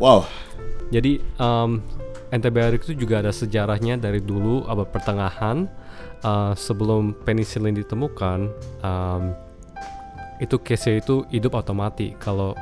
Wow. 0.00 0.24
Jadi 0.92 1.24
um, 1.40 1.80
antibiotik 2.28 2.84
itu 2.84 2.92
juga 3.08 3.24
ada 3.24 3.32
sejarahnya 3.32 3.96
dari 3.96 4.20
dulu 4.20 4.68
abad 4.68 4.92
pertengahan 4.92 5.64
uh, 6.20 6.52
sebelum 6.52 7.16
penicillin 7.24 7.72
ditemukan 7.72 8.52
um, 8.84 9.32
itu 10.36 10.60
case 10.60 11.00
itu 11.00 11.24
hidup 11.32 11.56
atau 11.56 11.72
kalau 12.20 12.52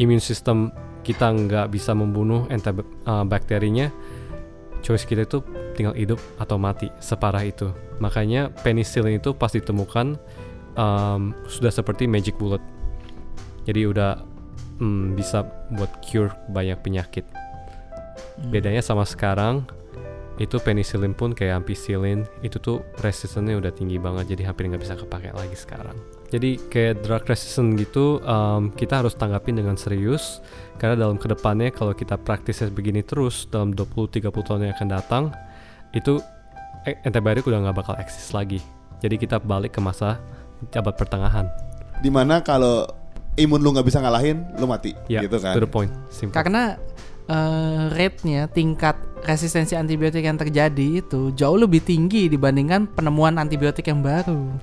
imun 0.00 0.22
sistem 0.22 0.72
kita 1.04 1.28
nggak 1.28 1.68
bisa 1.68 1.92
membunuh 1.92 2.48
anti 2.48 2.72
uh, 2.72 3.24
bakterinya 3.28 3.92
choice 4.80 5.04
kita 5.04 5.28
itu 5.28 5.44
tinggal 5.76 5.92
hidup 5.92 6.20
atau 6.40 6.56
mati 6.56 6.88
separah 7.04 7.44
itu. 7.44 7.68
Makanya 8.00 8.48
penicillin 8.64 9.20
itu 9.20 9.34
pas 9.34 9.52
ditemukan 9.52 10.16
um, 10.78 11.36
sudah 11.50 11.72
seperti 11.74 12.08
magic 12.08 12.38
bullet. 12.40 12.62
Jadi 13.66 13.84
udah 13.84 14.22
mm, 14.80 15.18
bisa 15.18 15.44
buat 15.74 15.90
cure 16.00 16.32
banyak 16.48 16.78
penyakit 16.80 17.26
bedanya 18.46 18.80
sama 18.80 19.02
sekarang 19.02 19.66
itu 20.38 20.54
penicillin 20.62 21.18
pun 21.18 21.34
kayak 21.34 21.66
ampicillin 21.66 22.22
itu 22.46 22.62
tuh 22.62 22.86
resistannya 23.02 23.58
udah 23.58 23.74
tinggi 23.74 23.98
banget 23.98 24.38
jadi 24.38 24.54
hampir 24.54 24.70
nggak 24.70 24.82
bisa 24.86 24.94
kepake 24.94 25.34
lagi 25.34 25.56
sekarang. 25.58 25.98
Jadi 26.30 26.62
kayak 26.70 27.02
drug 27.02 27.26
resistant 27.26 27.74
gitu 27.74 28.22
um, 28.22 28.70
kita 28.70 29.02
harus 29.02 29.18
tanggapin 29.18 29.58
dengan 29.58 29.74
serius 29.74 30.38
karena 30.78 30.94
dalam 30.94 31.18
ke 31.18 31.26
depannya 31.26 31.74
kalau 31.74 31.90
kita 31.90 32.14
praktisnya 32.14 32.70
begini 32.70 33.02
terus 33.02 33.50
dalam 33.50 33.74
20-30 33.74 34.30
tahun 34.30 34.60
yang 34.70 34.72
akan 34.78 34.88
datang 34.88 35.24
itu 35.90 36.22
eh, 36.86 36.94
antibiotik 37.02 37.42
udah 37.50 37.58
nggak 37.68 37.76
bakal 37.82 37.94
eksis 37.98 38.30
lagi. 38.30 38.62
Jadi 39.02 39.18
kita 39.18 39.42
balik 39.42 39.74
ke 39.74 39.80
masa 39.82 40.22
abad 40.70 40.94
pertengahan. 40.94 41.50
Di 41.98 42.14
mana 42.14 42.46
kalau 42.46 42.86
imun 43.34 43.58
lu 43.58 43.74
nggak 43.74 43.86
bisa 43.86 43.98
ngalahin, 43.98 44.46
lu 44.58 44.66
mati, 44.70 44.94
ya 45.10 45.22
gitu 45.22 45.38
kan? 45.38 45.54
to 45.54 45.62
the 45.62 45.70
point. 45.70 45.90
Simple. 46.10 46.34
Karena 46.34 46.78
eh, 47.28 47.82
rate-nya 47.92 48.48
tingkat 48.48 48.96
resistensi 49.22 49.76
antibiotik 49.76 50.24
yang 50.24 50.40
terjadi 50.40 51.04
itu 51.04 51.30
jauh 51.36 51.58
lebih 51.58 51.84
tinggi 51.84 52.26
dibandingkan 52.32 52.88
penemuan 52.90 53.36
antibiotik 53.36 53.86
yang 53.86 54.00
baru. 54.00 54.56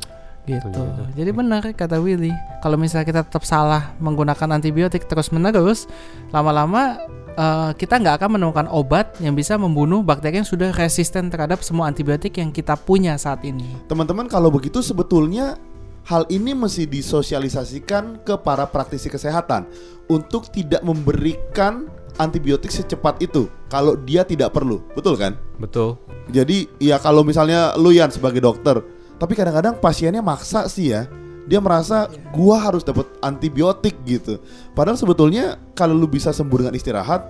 Gitu. 0.46 0.70
Jadi 1.18 1.32
benar 1.34 1.66
kata 1.74 1.98
Willy, 1.98 2.30
kalau 2.62 2.78
misalnya 2.78 3.10
kita 3.10 3.22
tetap 3.26 3.42
salah 3.42 3.98
menggunakan 3.98 4.54
antibiotik 4.54 5.10
terus-menerus, 5.10 5.90
lama-lama 6.30 7.02
eh, 7.34 7.72
kita 7.74 7.98
nggak 7.98 8.22
akan 8.22 8.30
menemukan 8.38 8.68
obat 8.70 9.18
yang 9.18 9.34
bisa 9.34 9.58
membunuh 9.58 10.06
bakteri 10.06 10.42
yang 10.42 10.48
sudah 10.48 10.70
resisten 10.78 11.34
terhadap 11.34 11.66
semua 11.66 11.90
antibiotik 11.90 12.38
yang 12.38 12.54
kita 12.54 12.78
punya 12.78 13.18
saat 13.18 13.42
ini. 13.42 13.66
Teman-teman 13.90 14.30
kalau 14.30 14.54
begitu 14.54 14.86
sebetulnya 14.86 15.58
hal 16.06 16.30
ini 16.30 16.54
mesti 16.54 16.86
disosialisasikan 16.86 18.22
ke 18.22 18.38
para 18.46 18.70
praktisi 18.70 19.10
kesehatan 19.10 19.66
untuk 20.06 20.54
tidak 20.54 20.86
memberikan 20.86 21.90
antibiotik 22.18 22.72
secepat 22.72 23.20
itu 23.20 23.52
kalau 23.68 24.00
dia 24.00 24.24
tidak 24.24 24.56
perlu, 24.56 24.80
betul 24.96 25.20
kan? 25.20 25.36
betul 25.60 26.00
Jadi 26.32 26.68
ya 26.82 26.98
kalau 26.98 27.22
misalnya 27.22 27.78
lu 27.78 27.94
Yan 27.94 28.10
sebagai 28.10 28.42
dokter, 28.42 28.82
tapi 29.22 29.38
kadang-kadang 29.38 29.78
pasiennya 29.78 30.24
maksa 30.26 30.66
sih 30.66 30.92
ya. 30.96 31.06
Dia 31.46 31.62
merasa 31.62 32.10
gua 32.34 32.58
harus 32.58 32.82
dapat 32.82 33.06
antibiotik 33.22 33.94
gitu. 34.02 34.42
Padahal 34.74 34.98
sebetulnya 34.98 35.62
kalau 35.78 35.94
lu 35.94 36.10
bisa 36.10 36.34
sembuh 36.34 36.66
dengan 36.66 36.74
istirahat, 36.74 37.22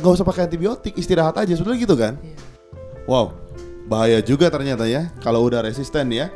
nggak 0.00 0.12
usah 0.16 0.24
pakai 0.24 0.48
antibiotik, 0.48 0.96
istirahat 0.96 1.36
aja 1.36 1.52
sebetulnya 1.52 1.80
gitu 1.84 1.92
kan? 1.92 2.16
Wow, 3.04 3.36
bahaya 3.84 4.24
juga 4.24 4.48
ternyata 4.48 4.88
ya 4.88 5.12
kalau 5.20 5.44
udah 5.44 5.60
resisten 5.60 6.08
ya. 6.08 6.32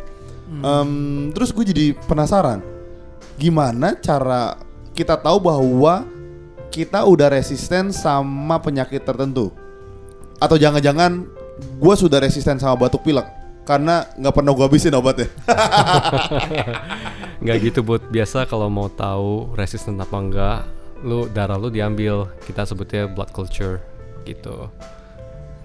Em, 0.52 1.32
terus 1.32 1.48
gue 1.48 1.64
jadi 1.64 1.96
penasaran, 2.04 2.60
gimana 3.40 3.96
cara 3.96 4.60
kita 4.92 5.16
tahu 5.16 5.40
bahwa 5.40 6.04
kita 6.72 7.04
udah 7.04 7.28
resisten 7.28 7.92
sama 7.92 8.56
penyakit 8.64 9.04
tertentu? 9.04 9.52
Atau 10.40 10.56
jangan-jangan 10.56 11.28
gue 11.78 11.94
sudah 11.94 12.18
resisten 12.18 12.56
sama 12.56 12.80
batuk 12.80 13.04
pilek 13.04 13.28
karena 13.68 14.08
nggak 14.16 14.34
pernah 14.34 14.56
gue 14.56 14.64
habisin 14.64 14.96
obatnya. 14.96 15.28
nggak 17.42 17.56
gitu 17.60 17.80
buat 17.84 18.02
biasa 18.08 18.48
kalau 18.48 18.72
mau 18.72 18.88
tahu 18.88 19.52
resisten 19.58 20.00
apa 20.00 20.16
enggak 20.16 20.60
lu 21.02 21.26
darah 21.26 21.58
lu 21.58 21.68
diambil 21.68 22.30
kita 22.46 22.62
sebutnya 22.62 23.10
blood 23.10 23.34
culture 23.34 23.82
gitu 24.22 24.70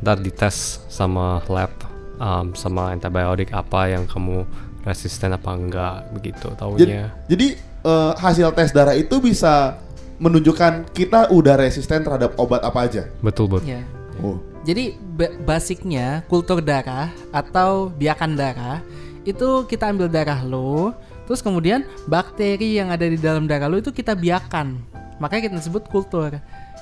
ntar 0.02 0.18
dites 0.18 0.82
sama 0.90 1.42
lab 1.46 1.70
um, 2.18 2.58
sama 2.58 2.94
antibiotik 2.94 3.54
apa 3.54 3.94
yang 3.94 4.10
kamu 4.10 4.46
resisten 4.82 5.38
apa 5.38 5.54
enggak 5.54 6.10
begitu 6.18 6.50
Jadi, 6.50 6.58
taunya 6.58 7.14
jadi 7.30 7.48
eh, 7.62 8.12
hasil 8.18 8.50
tes 8.58 8.74
darah 8.74 8.98
itu 8.98 9.22
bisa 9.22 9.78
menunjukkan 10.18 10.90
kita 10.94 11.30
udah 11.30 11.56
resisten 11.58 12.02
terhadap 12.02 12.34
obat 12.42 12.62
apa 12.66 12.90
aja. 12.90 13.04
betul 13.22 13.50
buat 13.50 13.62
Ya. 13.66 13.86
Oh. 14.22 14.42
Jadi 14.66 14.98
ba- 14.98 15.38
basicnya 15.46 16.26
kultur 16.26 16.60
darah 16.60 17.14
atau 17.30 17.94
biakan 17.94 18.34
darah 18.34 18.82
itu 19.28 19.68
kita 19.68 19.92
ambil 19.92 20.08
darah 20.08 20.42
lo, 20.42 20.96
terus 21.28 21.44
kemudian 21.44 21.84
bakteri 22.08 22.80
yang 22.80 22.90
ada 22.90 23.06
di 23.06 23.20
dalam 23.20 23.46
darah 23.46 23.70
lo 23.70 23.78
itu 23.78 23.92
kita 23.92 24.16
biakan. 24.16 24.80
Makanya 25.20 25.52
kita 25.52 25.58
sebut 25.68 25.84
kultur. 25.92 26.32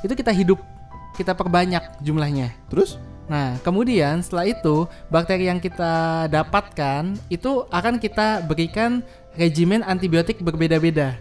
Itu 0.05 0.13
kita 0.13 0.29
hidup, 0.29 0.61
kita 1.17 1.33
perbanyak 1.33 1.81
jumlahnya. 2.05 2.53
Terus? 2.69 3.01
Nah, 3.25 3.57
kemudian 3.65 4.21
setelah 4.21 4.45
itu 4.45 4.85
bakteri 5.09 5.49
yang 5.49 5.57
kita 5.57 6.25
dapatkan 6.29 7.17
itu 7.33 7.65
akan 7.73 7.97
kita 7.97 8.45
berikan 8.45 9.01
regimen 9.33 9.81
antibiotik 9.81 10.37
berbeda-beda. 10.45 11.17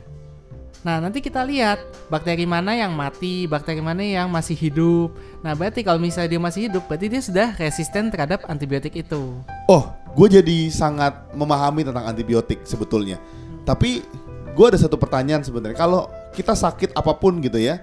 Nah, 0.84 1.00
nanti 1.00 1.24
kita 1.24 1.40
lihat 1.48 1.80
bakteri 2.12 2.44
mana 2.44 2.76
yang 2.76 2.92
mati, 2.92 3.48
bakteri 3.48 3.80
mana 3.80 4.04
yang 4.04 4.28
masih 4.28 4.52
hidup. 4.52 5.16
Nah, 5.40 5.56
berarti 5.56 5.80
kalau 5.80 5.96
misalnya 5.96 6.36
dia 6.36 6.42
masih 6.44 6.68
hidup, 6.68 6.84
berarti 6.84 7.08
dia 7.08 7.24
sudah 7.24 7.56
resisten 7.56 8.12
terhadap 8.12 8.44
antibiotik 8.52 8.92
itu. 8.92 9.40
Oh, 9.64 9.88
gue 10.12 10.28
jadi 10.28 10.68
sangat 10.68 11.32
memahami 11.32 11.88
tentang 11.88 12.04
antibiotik 12.04 12.68
sebetulnya. 12.68 13.16
Tapi 13.64 14.04
gue 14.52 14.66
ada 14.68 14.76
satu 14.76 15.00
pertanyaan 15.00 15.40
sebenarnya. 15.40 15.80
Kalau 15.80 16.12
kita 16.36 16.52
sakit 16.52 16.92
apa 16.92 17.16
pun 17.16 17.40
gitu 17.40 17.56
ya, 17.56 17.80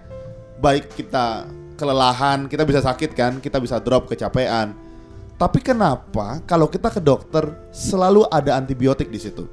baik 0.62 0.94
kita 0.94 1.50
kelelahan, 1.82 2.46
kita 2.46 2.70
bisa 2.70 2.86
sakit 2.86 3.18
kan, 3.18 3.42
kita 3.42 3.58
bisa 3.58 3.82
drop 3.82 4.14
kecapean. 4.14 4.78
Tapi 5.42 5.58
kenapa 5.58 6.38
kalau 6.46 6.70
kita 6.70 6.94
ke 6.94 7.02
dokter 7.02 7.50
selalu 7.74 8.30
ada 8.30 8.62
antibiotik 8.62 9.10
di 9.10 9.18
situ? 9.18 9.50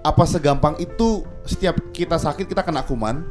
Apa 0.00 0.24
segampang 0.24 0.80
itu 0.80 1.24
setiap 1.44 1.76
kita 1.92 2.16
sakit 2.16 2.48
kita 2.48 2.64
kena 2.64 2.84
kuman? 2.84 3.24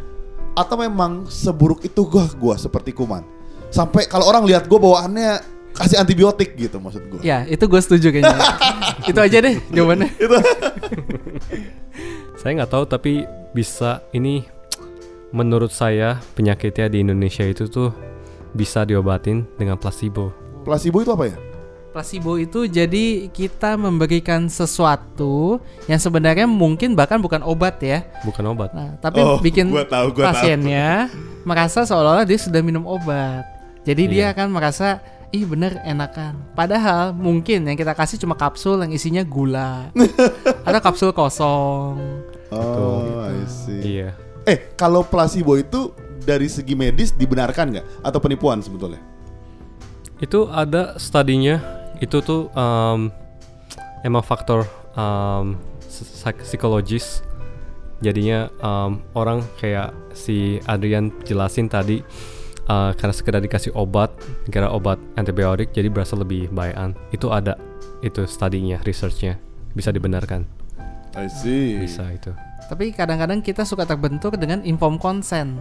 Atau 0.54 0.78
memang 0.78 1.26
seburuk 1.30 1.82
itu 1.86 2.06
gua 2.06 2.30
gua 2.38 2.56
seperti 2.58 2.94
kuman? 2.94 3.26
Sampai 3.74 4.06
kalau 4.06 4.30
orang 4.30 4.46
lihat 4.46 4.70
gua 4.70 4.82
bawaannya 4.82 5.42
kasih 5.74 6.02
antibiotik 6.02 6.58
gitu 6.58 6.82
maksud 6.82 7.02
gua. 7.10 7.22
Ya, 7.22 7.46
itu 7.46 7.70
gue 7.70 7.82
setuju 7.82 8.12
kayaknya. 8.12 8.38
itu 9.10 9.20
aja 9.20 9.38
deh 9.40 9.56
jawabannya. 9.72 10.10
Saya 12.40 12.52
nggak 12.60 12.72
tahu 12.72 12.84
tapi 12.88 13.28
bisa 13.54 14.02
ini 14.16 14.48
menurut 15.36 15.70
saya 15.70 16.18
penyakitnya 16.34 16.90
di 16.90 17.04
Indonesia 17.04 17.46
itu 17.46 17.70
tuh 17.70 17.94
bisa 18.54 18.86
diobatin 18.88 19.46
dengan 19.60 19.78
placebo. 19.78 20.34
Placebo 20.66 21.04
itu 21.04 21.12
apa 21.14 21.26
ya? 21.30 21.38
Placebo 21.90 22.38
itu 22.38 22.70
jadi 22.70 23.26
kita 23.28 23.74
memberikan 23.74 24.46
sesuatu 24.46 25.58
yang 25.90 25.98
sebenarnya 25.98 26.46
mungkin 26.46 26.94
bahkan 26.94 27.18
bukan 27.18 27.42
obat 27.42 27.82
ya. 27.82 28.06
Bukan 28.22 28.46
obat. 28.46 28.70
Nah, 28.72 28.94
tapi 28.98 29.18
Oh, 29.20 29.42
bikin 29.42 29.74
gua 29.74 29.82
tahu, 29.84 30.14
gua 30.14 30.30
tahu. 30.30 30.38
pasiennya 30.38 31.10
merasa 31.42 31.82
seolah-olah 31.84 32.30
dia 32.30 32.38
sudah 32.38 32.62
minum 32.62 32.86
obat. 32.86 33.42
Jadi 33.82 34.06
dia 34.06 34.30
Iya. 34.30 34.38
akan 34.38 34.48
merasa 34.54 35.02
ih 35.30 35.50
bener 35.50 35.82
enakan. 35.82 36.38
Padahal 36.54 37.10
mungkin 37.10 37.66
yang 37.66 37.74
kita 37.74 37.98
kasih 37.98 38.22
cuma 38.22 38.38
kapsul 38.38 38.78
yang 38.82 38.94
isinya 38.94 39.26
gula. 39.26 39.90
Ada 40.70 40.78
kapsul 40.78 41.10
kosong. 41.10 41.98
Oh, 42.54 43.26
I 43.26 43.50
see. 43.50 43.98
Iya. 43.98 44.14
Eh, 44.46 44.74
kalau 44.74 45.02
placebo 45.02 45.58
itu 45.58 45.90
dari 46.22 46.46
segi 46.46 46.78
medis 46.78 47.10
dibenarkan 47.10 47.66
nggak 47.74 47.86
atau 48.06 48.20
penipuan 48.22 48.62
sebetulnya? 48.62 49.02
Itu 50.20 50.46
ada 50.46 51.00
studinya. 51.00 51.79
Itu 52.00 52.24
tuh 52.24 52.48
em, 52.56 53.12
emang 54.08 54.24
faktor 54.24 54.64
em, 54.96 55.60
psik- 55.86 56.44
psikologis. 56.48 57.24
Jadinya 58.00 58.48
em, 58.48 59.04
orang 59.12 59.44
kayak 59.60 59.92
si 60.16 60.64
Adrian 60.64 61.12
jelasin 61.28 61.68
tadi 61.68 62.00
eh, 62.70 62.92
karena 62.96 63.14
sekedar 63.14 63.44
dikasih 63.44 63.76
obat, 63.76 64.16
kira 64.48 64.72
obat 64.72 64.98
antibiotik 65.20 65.76
jadi 65.76 65.92
berasa 65.92 66.16
lebih 66.16 66.48
bayan. 66.56 66.96
Itu 67.12 67.36
ada 67.36 67.60
itu 68.00 68.24
studinya, 68.24 68.80
researchnya 68.88 69.36
bisa 69.76 69.92
dibenarkan. 69.92 70.48
I 71.20 71.28
see. 71.28 71.76
Bisa 71.76 72.08
itu. 72.16 72.32
Tapi 72.70 72.94
kadang-kadang 72.94 73.42
kita 73.42 73.66
suka 73.66 73.84
terbentur 73.84 74.38
dengan 74.38 74.62
inform 74.62 75.02
consent. 75.02 75.58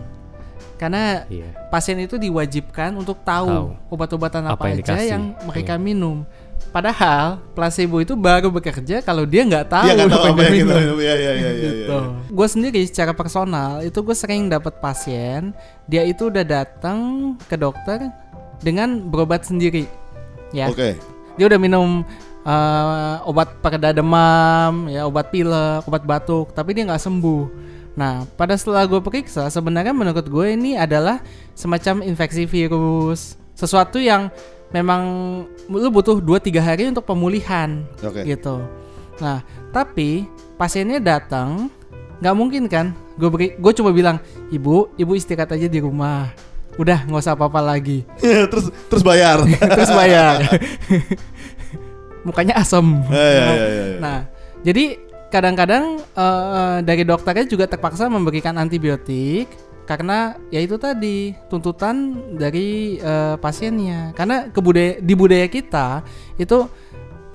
Karena 0.78 1.26
Iya. 1.26 1.50
pasien 1.68 1.98
itu 1.98 2.14
diwajibkan 2.14 2.94
untuk 2.94 3.18
tahu, 3.20 3.50
Tahu. 3.50 3.68
obat-obatan 3.90 4.46
apa, 4.46 4.54
Apa 4.54 4.64
yang 4.70 4.78
aja 4.78 4.82
dikasih. 4.94 5.08
yang 5.10 5.22
mereka 5.42 5.74
Iya. 5.74 5.82
minum. 5.82 6.16
Padahal 6.68 7.42
placebo 7.52 7.98
itu 7.98 8.12
baru 8.14 8.46
bekerja 8.48 9.00
kalau 9.00 9.24
dia 9.24 9.42
nggak 9.42 9.66
tahu 9.66 9.88
Dia 9.88 9.94
nggak 9.96 10.10
tahu 10.10 10.24
apa 10.24 10.36
dia 10.36 10.44
yang 10.44 10.54
minum. 10.54 10.76
minum. 10.76 10.96
Iya, 10.98 11.14
iya, 11.14 11.32
iya, 11.32 11.50
iya. 11.50 11.70
gitu. 11.82 11.98
Gue 12.28 12.46
sendiri 12.46 12.80
secara 12.84 13.10
personal 13.10 13.80
itu 13.80 13.98
gue 13.98 14.12
sering 14.12 14.46
dapat 14.46 14.78
pasien 14.78 15.50
dia 15.84 16.04
itu 16.04 16.28
udah 16.28 16.44
datang 16.44 16.98
ke 17.48 17.56
dokter 17.56 17.98
dengan 18.58 19.02
berobat 19.02 19.42
sendiri, 19.42 19.86
ya. 20.50 20.68
Oke. 20.68 20.94
Dia 21.34 21.46
udah 21.46 21.58
minum 21.58 22.02
eh, 22.44 23.16
obat 23.24 23.60
pereda 23.60 23.92
demam, 23.92 24.88
ya 24.88 25.04
obat 25.04 25.28
pilek, 25.28 25.84
obat 25.84 26.00
batuk, 26.02 26.48
tapi 26.52 26.72
dia 26.72 26.84
nggak 26.84 26.96
sembuh. 26.98 27.44
Nah, 27.98 28.22
pada 28.38 28.54
setelah 28.54 28.86
gue 28.86 29.02
periksa, 29.02 29.50
sebenarnya 29.50 29.90
menurut 29.90 30.22
gue 30.22 30.46
ini 30.54 30.78
adalah 30.78 31.18
semacam 31.58 32.06
infeksi 32.06 32.46
virus, 32.46 33.34
sesuatu 33.58 33.98
yang 33.98 34.30
memang 34.70 35.02
lu 35.66 35.90
butuh 35.90 36.22
2-3 36.22 36.62
hari 36.62 36.86
untuk 36.86 37.02
pemulihan 37.02 37.82
Oke. 37.98 38.22
gitu. 38.22 38.62
Nah, 39.18 39.42
tapi 39.74 40.30
pasiennya 40.54 41.02
datang, 41.02 41.66
nggak 42.22 42.36
mungkin 42.38 42.70
kan? 42.70 42.94
Gue 43.18 43.34
beri, 43.34 43.46
gue 43.58 43.72
coba 43.82 43.90
bilang, 43.90 44.22
ibu, 44.54 44.94
ibu 44.94 45.12
istirahat 45.18 45.58
aja 45.58 45.66
di 45.66 45.82
rumah. 45.82 46.30
Udah 46.78 47.02
nggak 47.02 47.18
usah 47.18 47.34
apa-apa 47.34 47.58
lagi. 47.58 48.06
terus 48.54 48.70
terus 48.86 49.02
bayar. 49.02 49.42
Terus 49.74 49.90
bayar. 49.90 50.38
Mukanya 52.26 52.62
asem. 52.62 52.86
Iya, 53.10 53.26
iya, 53.26 53.66
iya. 53.66 53.84
Nah, 53.98 54.18
jadi 54.62 55.07
kadang-kadang 55.28 56.00
eh, 56.14 56.78
dari 56.82 57.02
dokternya 57.04 57.44
juga 57.44 57.68
terpaksa 57.68 58.08
memberikan 58.08 58.56
antibiotik 58.56 59.48
karena 59.84 60.36
ya 60.52 60.60
itu 60.60 60.76
tadi 60.76 61.32
tuntutan 61.48 62.12
dari 62.36 63.00
eh, 63.00 63.36
pasiennya. 63.40 64.12
Karena 64.12 64.48
kebudaya 64.48 65.00
di 65.00 65.14
budaya 65.16 65.48
kita 65.48 66.04
itu 66.36 66.68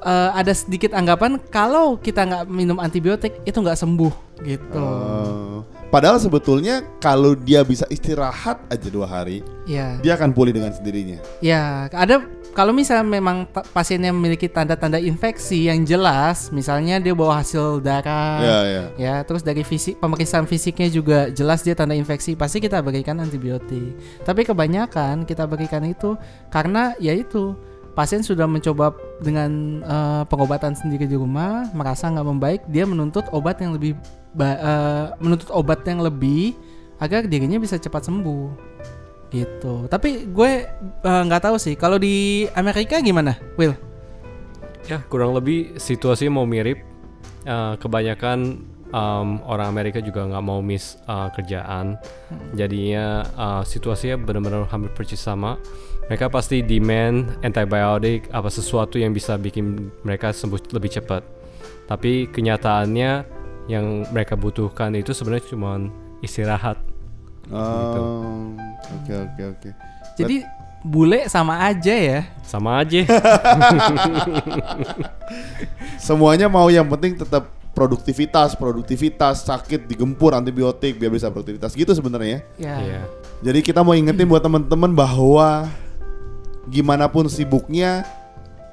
eh, 0.01 0.29
ada 0.33 0.53
sedikit 0.53 0.93
anggapan 0.93 1.41
kalau 1.49 1.97
kita 1.97 2.25
nggak 2.25 2.43
minum 2.49 2.77
antibiotik 2.77 3.41
itu 3.43 3.57
nggak 3.57 3.77
sembuh 3.77 4.13
gitu. 4.43 4.75
Oh. 4.75 5.63
padahal 5.87 6.17
sebetulnya 6.19 6.81
kalau 6.99 7.31
dia 7.37 7.61
bisa 7.63 7.85
istirahat 7.87 8.59
aja 8.67 8.89
dua 8.89 9.05
hari, 9.07 9.39
Ya, 9.63 9.95
dia 10.01 10.17
akan 10.17 10.33
pulih 10.33 10.51
dengan 10.51 10.73
sendirinya. 10.73 11.21
ya 11.39 11.85
ada 11.93 12.25
kalau 12.53 12.69
misalnya 12.69 13.03
memang 13.03 13.49
pasiennya 13.49 14.13
memiliki 14.13 14.45
tanda-tanda 14.45 15.01
infeksi 15.01 15.67
yang 15.67 15.81
jelas, 15.83 16.53
misalnya 16.53 17.01
dia 17.01 17.17
bawa 17.17 17.41
hasil 17.41 17.81
darah, 17.81 18.39
Iya, 18.39 18.59
iya. 18.63 18.83
Ya, 18.95 19.15
terus 19.25 19.41
dari 19.41 19.65
fisik 19.65 19.97
pemeriksaan 19.97 20.45
fisiknya 20.45 20.87
juga 20.93 21.33
jelas 21.33 21.65
dia 21.65 21.73
tanda 21.73 21.97
infeksi, 21.97 22.37
pasti 22.37 22.61
kita 22.61 22.77
berikan 22.85 23.17
antibiotik. 23.17 23.97
Tapi 24.21 24.45
kebanyakan 24.45 25.25
kita 25.25 25.49
berikan 25.49 25.81
itu 25.81 26.13
karena 26.53 26.93
ya 27.01 27.17
itu 27.17 27.57
pasien 27.97 28.21
sudah 28.21 28.45
mencoba 28.45 28.93
dengan 29.17 29.81
eh, 29.81 30.23
pengobatan 30.29 30.77
sendiri 30.77 31.09
di 31.09 31.17
rumah, 31.17 31.69
merasa 31.73 32.05
nggak 32.09 32.27
membaik, 32.29 32.61
dia 32.69 32.85
menuntut 32.85 33.25
obat 33.33 33.57
yang 33.65 33.73
lebih 33.73 33.97
eh, 34.37 35.05
menuntut 35.17 35.49
obat 35.49 35.81
yang 35.89 36.05
lebih 36.05 36.53
agar 37.01 37.25
dirinya 37.25 37.57
bisa 37.57 37.81
cepat 37.81 38.05
sembuh. 38.05 38.73
Gitu. 39.33 39.89
Tapi 39.89 40.29
gue 40.29 40.51
eh, 40.85 41.21
nggak 41.25 41.49
tahu 41.49 41.57
sih 41.57 41.73
kalau 41.73 41.97
di 41.97 42.45
Amerika 42.53 43.01
gimana, 43.01 43.33
Will? 43.57 43.73
Ya 44.85 45.01
kurang 45.09 45.33
lebih 45.33 45.81
situasi 45.81 46.29
mau 46.29 46.45
mirip. 46.45 46.77
Eh, 47.43 47.73
kebanyakan 47.81 48.61
em, 48.93 49.29
orang 49.43 49.67
Amerika 49.67 49.99
juga 49.99 50.23
nggak 50.29 50.43
mau 50.45 50.61
miss 50.61 51.01
eh, 51.09 51.29
kerjaan. 51.33 51.97
Jadinya 52.53 53.25
eh, 53.25 53.63
situasinya 53.65 54.21
benar-benar 54.21 54.69
hampir 54.69 54.93
persis 54.93 55.19
sama. 55.19 55.57
Mereka 56.07 56.29
pasti 56.29 56.61
demand 56.61 57.41
antibiotik 57.41 58.29
apa 58.29 58.51
sesuatu 58.51 58.99
yang 59.01 59.15
bisa 59.15 59.39
bikin 59.39 59.89
mereka 60.05 60.29
sembuh 60.29 60.77
lebih 60.77 60.99
cepat. 60.99 61.25
Tapi 61.89 62.29
kenyataannya 62.29 63.11
yang 63.71 64.03
mereka 64.11 64.35
butuhkan 64.35 64.93
itu 64.93 65.15
sebenarnya 65.15 65.47
cuma 65.51 65.79
istirahat. 66.19 66.92
Oh, 67.51 68.55
oke 69.01 69.13
oke 69.13 69.41
oke. 69.57 69.69
Jadi 70.15 70.45
bule 70.83 71.27
sama 71.31 71.63
aja 71.63 71.95
ya. 71.95 72.19
Sama 72.43 72.79
aja. 72.79 73.03
Semuanya 76.07 76.51
mau 76.51 76.67
yang 76.71 76.87
penting 76.87 77.19
tetap 77.19 77.51
produktivitas, 77.73 78.53
produktivitas, 78.53 79.43
sakit 79.43 79.89
digempur 79.89 80.37
antibiotik 80.37 81.01
biar 81.01 81.09
bisa 81.09 81.33
produktivitas 81.33 81.73
gitu 81.73 81.91
sebenarnya. 81.91 82.45
Ya. 82.55 82.77
Iya. 82.79 83.01
Jadi 83.41 83.59
kita 83.65 83.81
mau 83.81 83.97
ingetin 83.97 84.29
buat 84.29 84.45
teman-teman 84.45 84.93
bahwa 84.93 85.67
gimana 86.69 87.09
pun 87.09 87.27
sibuknya 87.27 88.05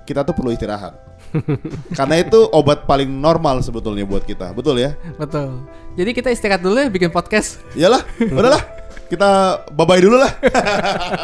kita 0.04 0.22
tuh 0.22 0.36
perlu 0.36 0.54
istirahat. 0.54 1.09
Karena 1.98 2.20
itu 2.20 2.38
obat 2.50 2.84
paling 2.84 3.08
normal 3.08 3.62
sebetulnya 3.62 4.06
buat 4.06 4.22
kita, 4.26 4.50
betul 4.54 4.78
ya? 4.78 4.94
Betul. 5.16 5.64
Jadi 5.94 6.10
kita 6.14 6.28
istirahat 6.30 6.62
dulu 6.62 6.78
ya 6.78 6.88
bikin 6.90 7.10
podcast. 7.10 7.62
Iyalah, 7.74 8.02
udahlah. 8.18 8.62
Kita 9.10 9.62
bye 9.74 9.98
dulu 9.98 10.22
lah. 10.22 10.30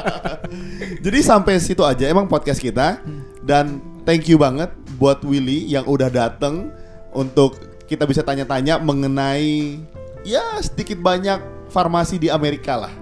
Jadi 1.06 1.18
sampai 1.22 1.62
situ 1.62 1.86
aja 1.86 2.10
emang 2.10 2.26
podcast 2.26 2.58
kita 2.58 2.98
dan 3.46 3.78
thank 4.02 4.26
you 4.26 4.34
banget 4.34 4.74
buat 4.98 5.22
Willy 5.22 5.70
yang 5.70 5.86
udah 5.86 6.10
dateng 6.10 6.74
untuk 7.14 7.62
kita 7.86 8.02
bisa 8.02 8.26
tanya-tanya 8.26 8.82
mengenai 8.82 9.78
ya 10.26 10.58
sedikit 10.58 10.98
banyak 10.98 11.38
farmasi 11.70 12.18
di 12.18 12.26
Amerika 12.26 12.74
lah. 12.74 12.92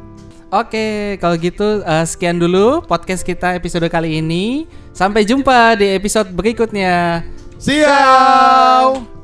Oke, 0.52 1.16
kalau 1.18 1.34
gitu 1.40 1.82
eh, 1.82 2.06
sekian 2.06 2.38
dulu 2.38 2.84
podcast 2.84 3.24
kita 3.26 3.56
episode 3.56 3.88
kali 3.90 4.20
ini. 4.20 4.68
Sampai 4.94 5.26
jumpa 5.26 5.74
di 5.74 5.90
episode 5.98 6.30
berikutnya. 6.30 7.26
See 7.59 7.83
ya. 7.83 7.90
Ciao. 7.90 9.23